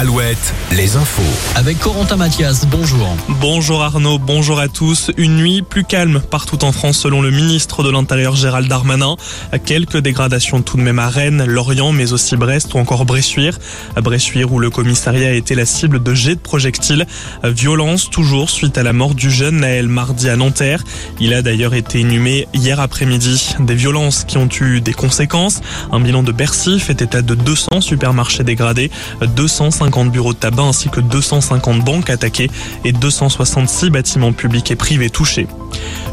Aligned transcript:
Alouette, 0.00 0.54
les 0.76 0.94
infos. 0.94 1.22
Avec 1.56 1.80
Corentin 1.80 2.14
Mathias, 2.14 2.68
bonjour. 2.68 3.16
Bonjour 3.40 3.82
Arnaud, 3.82 4.20
bonjour 4.20 4.60
à 4.60 4.68
tous. 4.68 5.10
Une 5.16 5.34
nuit 5.34 5.62
plus 5.62 5.82
calme 5.82 6.20
partout 6.20 6.64
en 6.64 6.70
France 6.70 6.98
selon 6.98 7.20
le 7.20 7.32
ministre 7.32 7.82
de 7.82 7.90
l'Intérieur 7.90 8.36
Gérald 8.36 8.68
Darmanin. 8.68 9.16
Quelques 9.64 9.96
dégradations 9.96 10.62
tout 10.62 10.76
de 10.76 10.82
même 10.82 11.00
à 11.00 11.08
Rennes, 11.08 11.44
Lorient, 11.46 11.90
mais 11.90 12.12
aussi 12.12 12.36
Brest 12.36 12.74
ou 12.74 12.78
encore 12.78 13.06
Bressuire. 13.06 13.58
À 13.96 14.00
Bressuire 14.00 14.52
où 14.52 14.60
le 14.60 14.70
commissariat 14.70 15.30
a 15.30 15.32
été 15.32 15.56
la 15.56 15.66
cible 15.66 16.00
de 16.00 16.14
jets 16.14 16.36
de 16.36 16.40
projectiles. 16.40 17.04
Violence 17.42 18.08
toujours 18.08 18.50
suite 18.50 18.78
à 18.78 18.84
la 18.84 18.92
mort 18.92 19.16
du 19.16 19.32
jeune 19.32 19.56
Naël 19.56 19.88
mardi 19.88 20.28
à 20.28 20.36
Nanterre. 20.36 20.84
Il 21.18 21.34
a 21.34 21.42
d'ailleurs 21.42 21.74
été 21.74 21.98
inhumé 21.98 22.46
hier 22.54 22.78
après-midi. 22.78 23.56
Des 23.58 23.74
violences 23.74 24.22
qui 24.22 24.38
ont 24.38 24.48
eu 24.60 24.80
des 24.80 24.94
conséquences. 24.94 25.60
Un 25.90 25.98
bilan 25.98 26.22
de 26.22 26.30
Bercy 26.30 26.78
fait 26.78 27.02
état 27.02 27.20
de 27.20 27.34
200 27.34 27.80
supermarchés 27.80 28.44
dégradés, 28.44 28.92
250 29.34 29.87
50 29.88 30.12
bureaux 30.12 30.34
de 30.34 30.38
tabac 30.38 30.64
ainsi 30.64 30.90
que 30.90 31.00
250 31.00 31.82
banques 31.82 32.10
attaquées 32.10 32.50
et 32.84 32.92
266 32.92 33.88
bâtiments 33.88 34.34
publics 34.34 34.70
et 34.70 34.76
privés 34.76 35.08
touchés. 35.08 35.46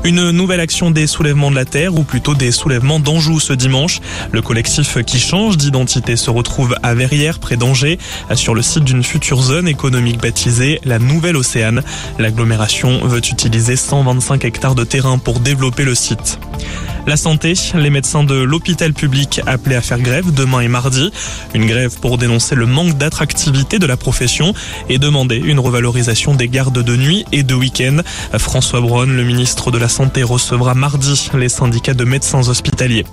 Une 0.06 0.32
nouvelle 0.32 0.62
action 0.62 0.92
des 0.92 1.08
soulèvements 1.08 1.52
de 1.52 1.56
la 1.56 1.66
Terre, 1.66 1.94
ou 1.96 2.04
plutôt 2.04 2.36
des 2.36 2.54
soulèvements 2.54 3.02
d'Anjou 3.02 3.42
ce 3.42 3.52
dimanche. 3.52 4.00
Le 4.32 4.42
collectif 4.42 5.04
qui 5.04 5.20
change 5.20 5.58
d'identité 5.58 6.16
se 6.16 6.30
retrouve 6.30 6.78
à 6.84 6.94
Verrières, 6.94 7.40
près 7.40 7.58
d'Angers, 7.58 8.00
sur 8.36 8.56
le 8.56 8.62
site 8.62 8.86
d'une 8.86 9.04
future 9.04 9.42
zone 9.42 9.68
économique 9.68 10.22
baptisée 10.22 10.80
la 10.86 10.98
Nouvelle 10.98 11.36
Océane. 11.36 11.82
L'agglomération 12.18 13.06
veut 13.06 13.18
utiliser 13.18 13.76
125 13.76 14.46
hectares 14.46 14.76
de 14.76 14.86
terrain 14.86 15.18
pour 15.18 15.42
développer 15.42 15.84
le 15.84 15.96
site. 15.96 16.40
La 17.08 17.18
santé, 17.18 17.54
les 17.76 17.92
médecins 17.92 18.24
de 18.24 18.34
l'hôpital 18.34 18.92
public 18.92 19.40
appelés 19.46 19.76
à 19.76 19.82
faire 19.82 20.00
grève 20.00 20.34
demain 20.34 20.62
et 20.62 20.68
mardi. 20.68 21.12
Une 21.54 21.68
grève 21.68 22.00
pour 22.00 22.18
dénoncer 22.18 22.56
le 22.56 22.66
manque 22.66 22.98
d'attractivité 22.98 23.78
de 23.78 23.86
la 23.86 23.96
profession 23.96 24.54
et 24.90 24.98
demander 24.98 25.36
une 25.36 25.60
revalorisation 25.60 26.34
des 26.34 26.48
gardes 26.48 26.82
de 26.82 26.96
nuit 26.96 27.24
et 27.32 27.44
de 27.44 27.54
week-end. 27.54 27.98
François 28.40 28.82
Braun, 28.82 29.06
le 29.06 29.24
ministre 29.24 29.70
de 29.70 29.78
la 29.78 29.88
Santé, 29.88 30.24
recevra 30.24 30.74
mardi 30.74 31.30
les 31.36 31.50
syndicats 31.50 31.94
de 31.94 32.06
médecins 32.06 32.48
hospitaliers. 32.48 33.06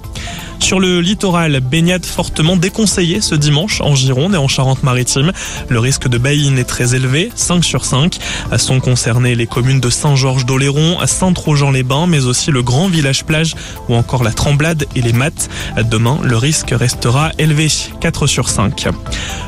Sur 0.62 0.78
le 0.78 1.00
littoral, 1.00 1.58
baignade 1.58 2.06
fortement 2.06 2.56
déconseillée 2.56 3.20
ce 3.20 3.34
dimanche 3.34 3.80
en 3.80 3.96
Gironde 3.96 4.34
et 4.34 4.38
en 4.38 4.46
Charente-Maritime. 4.46 5.32
Le 5.68 5.80
risque 5.80 6.06
de 6.06 6.18
baïne 6.18 6.56
est 6.56 6.64
très 6.64 6.94
élevé, 6.94 7.32
5 7.34 7.64
sur 7.64 7.84
5. 7.84 8.18
Sont 8.58 8.78
concernées 8.78 9.34
les 9.34 9.48
communes 9.48 9.80
de 9.80 9.90
Saint-Georges-d'Oléron, 9.90 11.04
Saint-Trojan-les-Bains, 11.04 12.06
mais 12.06 12.26
aussi 12.26 12.52
le 12.52 12.62
grand 12.62 12.86
village 12.86 13.24
plage 13.24 13.54
ou 13.88 13.96
encore 13.96 14.22
la 14.22 14.32
Tremblade 14.32 14.86
et 14.94 15.02
les 15.02 15.12
Mattes. 15.12 15.50
Demain, 15.90 16.20
le 16.22 16.36
risque 16.36 16.70
restera 16.70 17.32
élevé, 17.38 17.66
4 18.00 18.28
sur 18.28 18.48
5. 18.48 18.86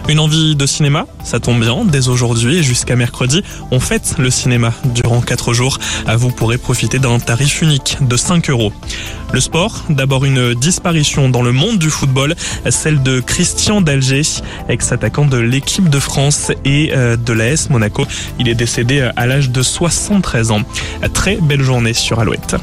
Une 0.08 0.18
envie 0.18 0.56
de 0.56 0.66
cinéma? 0.66 1.06
Ça 1.22 1.38
tombe 1.38 1.60
bien, 1.60 1.84
dès 1.84 2.08
aujourd'hui 2.08 2.64
jusqu'à 2.64 2.96
mercredi, 2.96 3.42
on 3.70 3.78
fête 3.78 4.16
le 4.18 4.30
cinéma 4.30 4.72
durant 4.84 5.20
4 5.20 5.52
jours. 5.52 5.78
Vous 6.16 6.32
pourrez 6.32 6.58
profiter 6.58 6.98
d'un 6.98 7.20
tarif 7.20 7.62
unique 7.62 7.98
de 8.00 8.16
5 8.16 8.50
euros. 8.50 8.72
Le 9.34 9.40
sport, 9.40 9.82
d'abord 9.90 10.24
une 10.24 10.54
disparition 10.54 11.28
dans 11.28 11.42
le 11.42 11.50
monde 11.50 11.76
du 11.76 11.90
football, 11.90 12.36
celle 12.70 13.02
de 13.02 13.18
Christian 13.18 13.80
Dalger, 13.80 14.22
ex-attaquant 14.68 15.24
de 15.24 15.38
l'équipe 15.38 15.90
de 15.90 15.98
France 15.98 16.52
et 16.64 16.92
euh, 16.94 17.16
de 17.16 17.32
l'AS 17.32 17.68
Monaco. 17.68 18.06
Il 18.38 18.48
est 18.48 18.54
décédé 18.54 19.10
à 19.16 19.26
l'âge 19.26 19.50
de 19.50 19.60
73 19.60 20.52
ans. 20.52 20.62
Très 21.14 21.38
belle 21.38 21.62
journée 21.62 21.94
sur 21.94 22.20
Alouette. 22.20 22.54